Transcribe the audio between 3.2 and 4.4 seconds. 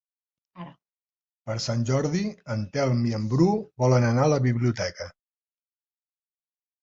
Bru volen anar a